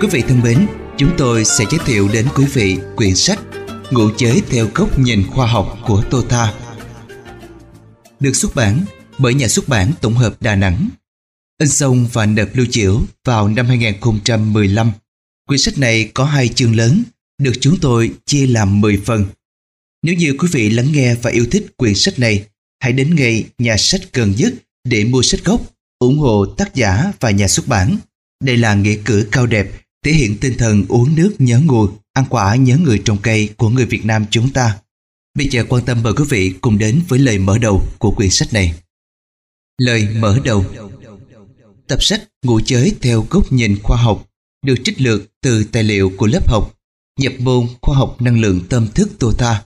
[0.00, 0.66] Quý vị thân mến,
[0.98, 3.38] chúng tôi sẽ giới thiệu đến quý vị quyển sách
[3.90, 6.54] Ngụ giới theo góc nhìn khoa học của Tô Tha.
[8.20, 8.84] Được xuất bản
[9.18, 10.88] bởi nhà xuất bản tổng hợp Đà Nẵng.
[11.58, 14.92] In xong và nộp lưu chiểu vào năm 2015.
[15.48, 17.02] Quyển sách này có hai chương lớn,
[17.38, 19.24] được chúng tôi chia làm 10 phần.
[20.02, 22.44] Nếu như quý vị lắng nghe và yêu thích quyển sách này,
[22.82, 25.60] hãy đến ngay nhà sách gần nhất để mua sách gốc,
[25.98, 27.96] ủng hộ tác giả và nhà xuất bản.
[28.44, 29.70] Đây là nghĩa cử cao đẹp,
[30.04, 33.68] thể hiện tinh thần uống nước nhớ nguồn, ăn quả nhớ người trồng cây của
[33.68, 34.78] người Việt Nam chúng ta.
[35.34, 38.30] Bây giờ quan tâm mời quý vị cùng đến với lời mở đầu của quyển
[38.30, 38.74] sách này.
[39.78, 40.64] Lời mở đầu
[41.88, 44.28] Tập sách ngũ giới theo góc nhìn khoa học
[44.66, 46.80] được trích lược từ tài liệu của lớp học
[47.20, 49.64] nhập môn khoa học năng lượng tâm thức Tô Tha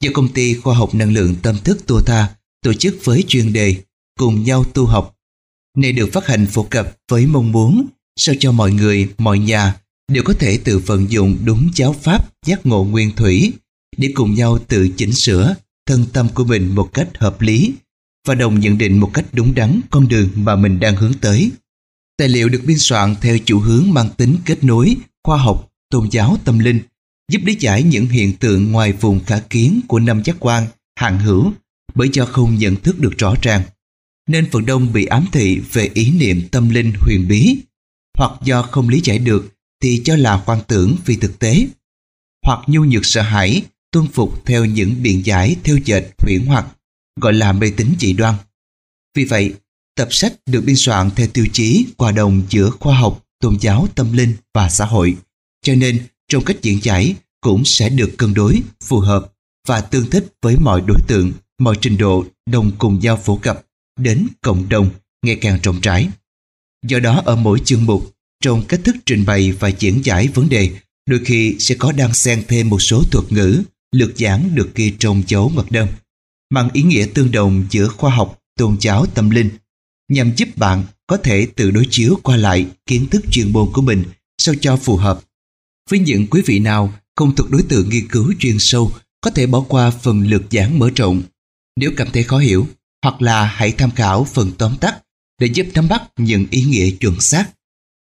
[0.00, 3.52] do công ty khoa học năng lượng tâm thức Tô Tha tổ chức với chuyên
[3.52, 3.76] đề
[4.18, 5.16] cùng nhau tu học.
[5.76, 9.74] Này được phát hành phổ cập với mong muốn sao cho mọi người, mọi nhà
[10.12, 13.52] đều có thể tự vận dụng đúng giáo pháp giác ngộ nguyên thủy
[13.96, 15.54] để cùng nhau tự chỉnh sửa
[15.86, 17.72] thân tâm của mình một cách hợp lý
[18.26, 21.50] và đồng nhận định một cách đúng đắn con đường mà mình đang hướng tới.
[22.16, 26.08] Tài liệu được biên soạn theo chủ hướng mang tính kết nối, khoa học, tôn
[26.10, 26.80] giáo tâm linh,
[27.32, 30.66] giúp lý giải những hiện tượng ngoài vùng khả kiến của năm giác quan,
[30.96, 31.52] hạng hữu
[31.94, 33.62] bởi do không nhận thức được rõ ràng.
[34.28, 37.56] Nên phần đông bị ám thị về ý niệm tâm linh huyền bí,
[38.18, 41.66] hoặc do không lý giải được thì cho là quan tưởng vì thực tế,
[42.46, 46.66] hoặc nhu nhược sợ hãi, tuân phục theo những biện giải theo dệt huyễn hoặc,
[47.20, 48.34] gọi là mê tín dị đoan.
[49.16, 49.54] Vì vậy,
[49.96, 53.88] tập sách được biên soạn theo tiêu chí hòa đồng giữa khoa học, tôn giáo,
[53.94, 55.16] tâm linh và xã hội.
[55.62, 59.32] Cho nên, trong cách diễn giải cũng sẽ được cân đối, phù hợp
[59.68, 63.62] và tương thích với mọi đối tượng, mọi trình độ đồng cùng nhau phổ cập
[63.98, 64.90] đến cộng đồng
[65.22, 66.08] ngày càng rộng rãi.
[66.86, 68.12] Do đó ở mỗi chương mục,
[68.42, 70.70] trong cách thức trình bày và diễn giải vấn đề,
[71.06, 73.62] đôi khi sẽ có đan xen thêm một số thuật ngữ,
[73.92, 75.88] lược giảng được ghi trong dấu ngoặc đơn,
[76.50, 79.50] mang ý nghĩa tương đồng giữa khoa học, tôn giáo, tâm linh,
[80.08, 83.82] nhằm giúp bạn có thể tự đối chiếu qua lại kiến thức chuyên môn của
[83.82, 84.04] mình
[84.38, 85.20] sao cho phù hợp.
[85.90, 89.46] Với những quý vị nào không thuộc đối tượng nghiên cứu chuyên sâu, có thể
[89.46, 91.22] bỏ qua phần lược giảng mở rộng.
[91.76, 92.66] Nếu cảm thấy khó hiểu,
[93.02, 95.02] hoặc là hãy tham khảo phần tóm tắt
[95.42, 97.50] để giúp nắm bắt những ý nghĩa chuẩn xác.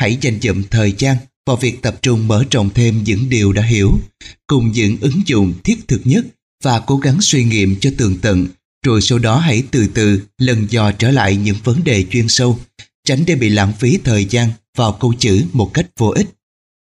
[0.00, 3.62] Hãy dành dụm thời gian vào việc tập trung mở rộng thêm những điều đã
[3.62, 3.98] hiểu,
[4.46, 6.26] cùng những ứng dụng thiết thực nhất
[6.64, 8.46] và cố gắng suy nghiệm cho tường tận,
[8.86, 12.58] rồi sau đó hãy từ từ lần dò trở lại những vấn đề chuyên sâu,
[13.04, 16.26] tránh để bị lãng phí thời gian vào câu chữ một cách vô ích.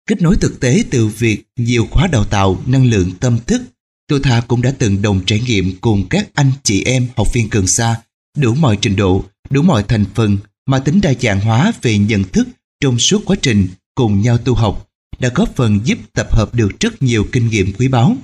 [0.08, 3.62] Kết nối thực tế từ việc nhiều khóa đào tạo năng lượng tâm thức,
[4.08, 7.48] tôi thà cũng đã từng đồng trải nghiệm cùng các anh chị em học viên
[7.48, 8.00] cần xa,
[8.36, 12.24] đủ mọi trình độ, đủ mọi thành phần mà tính đa dạng hóa về nhận
[12.24, 12.48] thức
[12.80, 14.88] trong suốt quá trình cùng nhau tu học
[15.18, 18.16] đã góp phần giúp tập hợp được rất nhiều kinh nghiệm quý báu.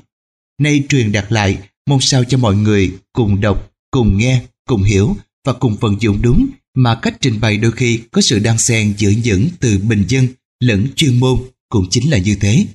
[0.59, 5.17] Nay truyền đạt lại, mong sao cho mọi người cùng đọc, cùng nghe, cùng hiểu
[5.45, 8.95] và cùng vận dụng đúng mà cách trình bày đôi khi có sự đan xen
[8.99, 10.29] giữa những từ bình dân
[10.61, 11.39] lẫn chuyên môn
[11.69, 12.67] cũng chính là như thế.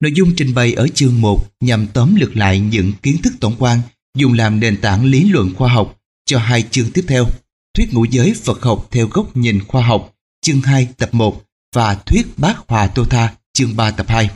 [0.00, 3.56] Nội dung trình bày ở chương 1 nhằm tóm lược lại những kiến thức tổng
[3.58, 3.80] quan
[4.16, 7.26] dùng làm nền tảng lý luận khoa học cho hai chương tiếp theo.
[7.74, 11.42] Thuyết ngũ giới Phật học theo góc nhìn khoa học, chương 2 tập 1
[11.74, 14.30] và Thuyết Bát Hòa Tô Tha, chương 3 tập 2.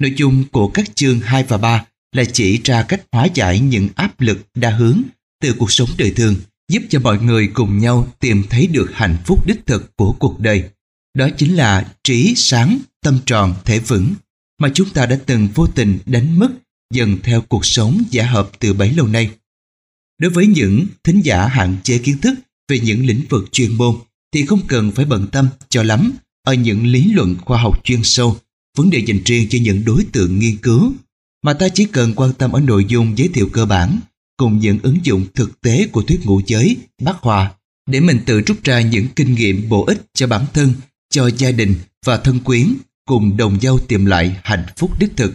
[0.00, 3.88] Nội dung của các chương 2 và 3 là chỉ ra cách hóa giải những
[3.94, 5.02] áp lực đa hướng
[5.42, 6.34] từ cuộc sống đời thường,
[6.68, 10.40] giúp cho mọi người cùng nhau tìm thấy được hạnh phúc đích thực của cuộc
[10.40, 10.64] đời.
[11.14, 14.14] Đó chính là trí sáng, tâm tròn, thể vững
[14.60, 16.48] mà chúng ta đã từng vô tình đánh mất
[16.94, 19.30] dần theo cuộc sống giả hợp từ bấy lâu nay.
[20.18, 22.34] Đối với những thính giả hạn chế kiến thức
[22.68, 23.94] về những lĩnh vực chuyên môn
[24.32, 26.12] thì không cần phải bận tâm cho lắm
[26.44, 28.36] ở những lý luận khoa học chuyên sâu,
[28.76, 30.92] vấn đề dành riêng cho những đối tượng nghiên cứu,
[31.42, 34.00] mà ta chỉ cần quan tâm ở nội dung giới thiệu cơ bản
[34.36, 37.54] cùng những ứng dụng thực tế của thuyết ngũ giới, bát hòa
[37.90, 40.72] để mình tự rút ra những kinh nghiệm bổ ích cho bản thân,
[41.10, 41.74] cho gia đình
[42.04, 42.74] và thân quyến
[43.04, 45.32] cùng đồng nhau tìm lại hạnh phúc đích thực.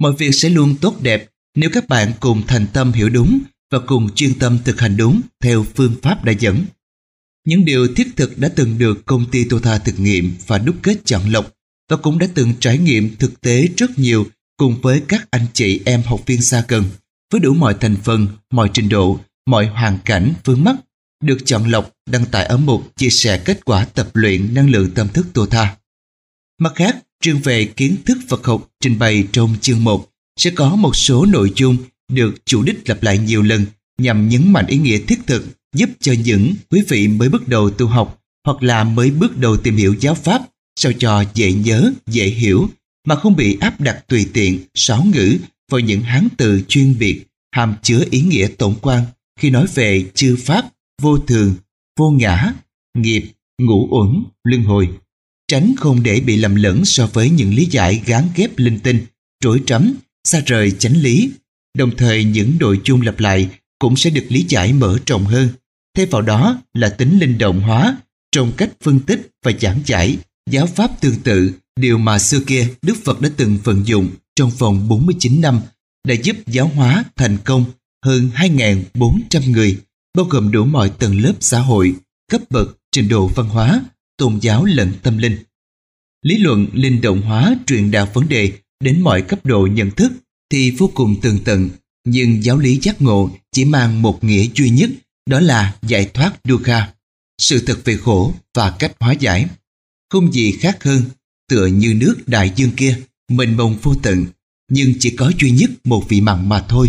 [0.00, 3.38] Mọi việc sẽ luôn tốt đẹp nếu các bạn cùng thành tâm hiểu đúng
[3.70, 6.64] và cùng chuyên tâm thực hành đúng theo phương pháp đã dẫn.
[7.46, 10.76] Những điều thiết thực đã từng được công ty Tota Tha thực nghiệm và đúc
[10.82, 11.52] kết chọn lọc
[11.90, 14.26] và cũng đã từng trải nghiệm thực tế rất nhiều
[14.56, 16.84] cùng với các anh chị em học viên xa gần
[17.32, 20.76] với đủ mọi thành phần, mọi trình độ, mọi hoàn cảnh, vướng mắt
[21.24, 24.90] được chọn lọc đăng tải ở mục chia sẻ kết quả tập luyện năng lượng
[24.94, 25.76] tâm thức Tô Tha.
[26.60, 30.76] Mặt khác, riêng về kiến thức Phật học trình bày trong chương 1 sẽ có
[30.76, 31.76] một số nội dung
[32.12, 33.66] được chủ đích lặp lại nhiều lần
[33.98, 37.70] nhằm nhấn mạnh ý nghĩa thiết thực giúp cho những quý vị mới bước đầu
[37.70, 40.42] tu học hoặc là mới bước đầu tìm hiểu giáo pháp
[40.78, 42.68] sao cho dễ nhớ, dễ hiểu
[43.06, 45.38] mà không bị áp đặt tùy tiện, sáo ngữ
[45.70, 49.04] vào những hán từ chuyên biệt hàm chứa ý nghĩa tổng quan
[49.40, 50.64] khi nói về chư pháp,
[51.02, 51.54] vô thường,
[51.98, 52.52] vô ngã,
[52.98, 53.24] nghiệp,
[53.58, 54.88] ngũ uẩn, luân hồi.
[55.48, 59.06] Tránh không để bị lầm lẫn so với những lý giải gán ghép linh tinh,
[59.40, 59.94] trối trắm,
[60.24, 61.30] xa rời chánh lý.
[61.76, 63.48] Đồng thời những nội chung lặp lại
[63.78, 65.48] cũng sẽ được lý giải mở rộng hơn.
[65.96, 67.96] Thay vào đó là tính linh động hóa
[68.32, 70.18] trong cách phân tích và giảng giải
[70.50, 74.50] giáo pháp tương tự điều mà xưa kia Đức Phật đã từng vận dụng trong
[74.50, 75.60] vòng 49 năm
[76.08, 77.64] đã giúp giáo hóa thành công
[78.04, 79.78] hơn 2.400 người
[80.16, 81.94] bao gồm đủ mọi tầng lớp xã hội,
[82.30, 83.80] cấp bậc, trình độ văn hóa,
[84.16, 85.36] tôn giáo lẫn tâm linh.
[86.22, 90.12] Lý luận linh động hóa truyền đạt vấn đề đến mọi cấp độ nhận thức
[90.50, 91.70] thì vô cùng tường tận,
[92.04, 94.90] nhưng giáo lý giác ngộ chỉ mang một nghĩa duy nhất,
[95.26, 96.92] đó là giải thoát dukkha,
[97.38, 99.46] sự thật về khổ và cách hóa giải.
[100.10, 101.02] Không gì khác hơn,
[101.48, 102.98] tựa như nước đại dương kia,
[103.28, 104.26] mênh mông vô tận,
[104.70, 106.88] nhưng chỉ có duy nhất một vị mặn mà thôi.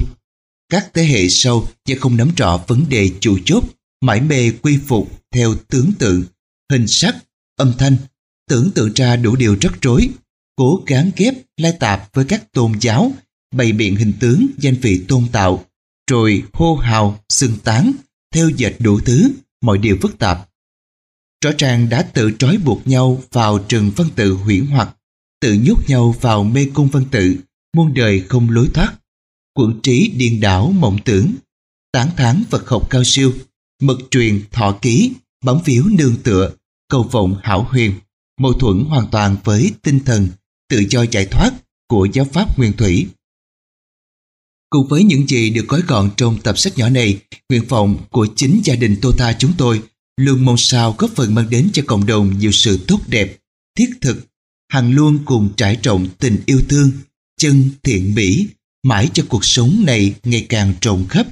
[0.69, 3.63] Các thế hệ sau sẽ không nắm rõ vấn đề chủ chốt,
[4.01, 6.23] mãi mê quy phục theo tướng tượng,
[6.71, 7.15] hình sắc,
[7.56, 7.97] âm thanh,
[8.50, 10.09] tưởng tượng ra đủ điều rắc rối,
[10.56, 13.13] cố gắng ghép lai tạp với các tôn giáo,
[13.56, 15.66] bày biện hình tướng danh vị tôn tạo,
[16.12, 17.92] rồi hô hào, xưng tán,
[18.34, 19.31] theo dệt đủ thứ,
[19.62, 20.50] mọi điều phức tạp.
[21.44, 24.96] Rõ ràng đã tự trói buộc nhau vào trường văn tự huyễn hoặc,
[25.42, 27.36] tự nhốt nhau vào mê cung văn tự,
[27.75, 28.94] muôn đời không lối thoát.
[29.54, 31.34] Quận trí điên đảo mộng tưởng,
[31.92, 33.34] tán thán vật học cao siêu,
[33.81, 35.12] mật truyền thọ ký,
[35.44, 36.52] bấm phiếu nương tựa,
[36.90, 37.94] cầu vọng hảo huyền,
[38.40, 40.28] mâu thuẫn hoàn toàn với tinh thần
[40.69, 41.54] tự do giải thoát
[41.88, 43.07] của giáo pháp nguyên thủy.
[44.69, 47.19] Cùng với những gì được gói gọn trong tập sách nhỏ này,
[47.50, 49.81] nguyện vọng của chính gia đình Tota chúng tôi
[50.18, 53.38] luôn mong sao góp phần mang đến cho cộng đồng nhiều sự tốt đẹp,
[53.77, 54.27] thiết thực,
[54.71, 56.92] hằng luôn cùng trải rộng tình yêu thương,
[57.39, 58.48] chân thiện mỹ,
[58.83, 61.27] mãi cho cuộc sống này ngày càng rộng khắp.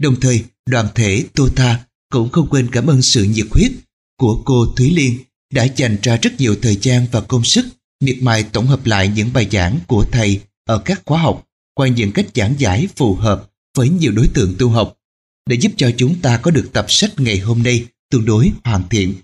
[0.00, 1.80] Đồng thời, đoàn thể Tota
[2.12, 3.72] cũng không quên cảm ơn sự nhiệt huyết
[4.18, 5.18] của cô Thúy Liên
[5.54, 7.66] đã dành ra rất nhiều thời gian và công sức
[8.00, 11.47] miệt mài tổng hợp lại những bài giảng của thầy ở các khóa học
[11.78, 14.98] qua những cách giảng giải phù hợp với nhiều đối tượng tu học
[15.46, 18.88] để giúp cho chúng ta có được tập sách ngày hôm nay tương đối hoàn
[18.88, 19.14] thiện.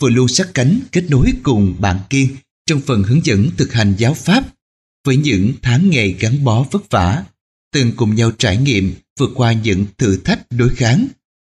[0.00, 3.94] Vừa luôn sát cánh kết nối cùng bạn kiên trong phần hướng dẫn thực hành
[3.98, 4.44] giáo pháp
[5.06, 7.24] với những tháng ngày gắn bó vất vả
[7.72, 11.06] từng cùng nhau trải nghiệm vượt qua những thử thách đối kháng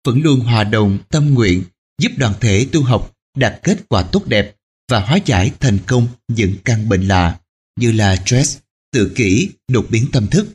[0.07, 1.63] vẫn luôn hòa đồng tâm nguyện
[2.03, 4.57] giúp đoàn thể tu học đạt kết quả tốt đẹp
[4.91, 7.39] và hóa giải thành công những căn bệnh lạ
[7.81, 8.59] như là stress,
[8.93, 10.47] tự kỷ, đột biến tâm thức.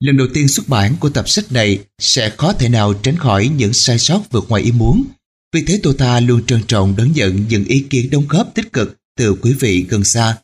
[0.00, 3.48] Lần đầu tiên xuất bản của tập sách này sẽ khó thể nào tránh khỏi
[3.48, 5.04] những sai sót vượt ngoài ý muốn.
[5.54, 8.98] Vì thế Tota luôn trân trọng đón nhận những ý kiến đóng góp tích cực
[9.16, 10.36] từ quý vị gần xa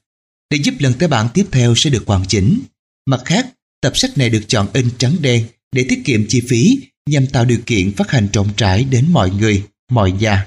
[0.51, 2.61] để giúp lần tới bản tiếp theo sẽ được hoàn chỉnh.
[3.07, 3.47] Mặt khác,
[3.81, 7.45] tập sách này được chọn in trắng đen để tiết kiệm chi phí nhằm tạo
[7.45, 10.47] điều kiện phát hành rộng rãi đến mọi người, mọi nhà.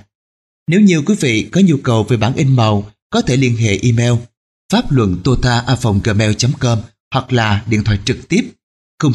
[0.67, 3.79] Nếu như quý vị có nhu cầu về bản in màu, có thể liên hệ
[3.81, 4.13] email
[4.71, 6.79] pháp luận tota.gmail.com
[7.13, 8.51] hoặc là điện thoại trực tiếp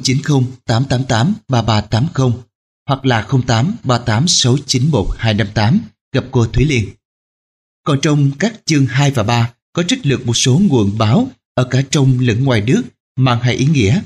[0.02, 2.42] 090 888 3380
[2.88, 5.80] hoặc là 08 38 691 258
[6.12, 6.88] gặp cô Thúy Liên.
[7.84, 11.64] Còn trong các chương 2 và 3 có trích lược một số nguồn báo ở
[11.64, 12.82] cả trong lẫn ngoài nước
[13.16, 14.00] mang hai ý nghĩa.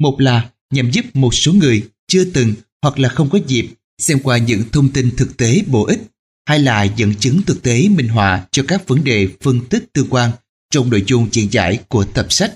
[0.00, 4.18] Một là nhằm giúp một số người chưa từng hoặc là không có dịp xem
[4.22, 6.00] qua những thông tin thực tế bổ ích
[6.48, 10.06] hay là dẫn chứng thực tế minh họa cho các vấn đề phân tích tương
[10.10, 10.30] quan
[10.74, 12.54] trong nội dung diễn giải của tập sách.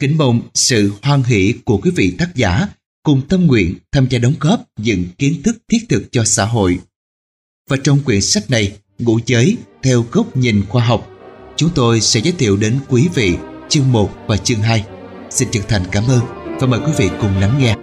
[0.00, 2.68] Kính mong sự hoan hỷ của quý vị tác giả
[3.02, 6.78] cùng tâm nguyện tham gia đóng góp những kiến thức thiết thực cho xã hội.
[7.70, 11.10] Và trong quyển sách này, Ngũ giới theo góc nhìn khoa học,
[11.56, 13.34] chúng tôi sẽ giới thiệu đến quý vị
[13.68, 14.84] chương 1 và chương 2.
[15.30, 16.20] Xin chân thành cảm ơn
[16.60, 17.75] và mời quý vị cùng lắng nghe.